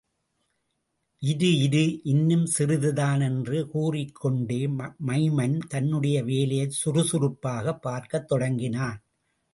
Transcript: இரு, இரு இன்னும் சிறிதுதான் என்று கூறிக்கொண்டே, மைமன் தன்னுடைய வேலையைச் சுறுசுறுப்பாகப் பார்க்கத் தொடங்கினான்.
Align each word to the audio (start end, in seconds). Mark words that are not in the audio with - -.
இரு, 1.21 1.49
இரு 1.57 2.01
இன்னும் 2.03 2.45
சிறிதுதான் 2.45 3.21
என்று 3.21 3.69
கூறிக்கொண்டே, 3.69 4.67
மைமன் 5.07 5.59
தன்னுடைய 5.67 6.23
வேலையைச் 6.23 6.85
சுறுசுறுப்பாகப் 6.85 7.81
பார்க்கத் 7.81 8.27
தொடங்கினான். 8.27 9.03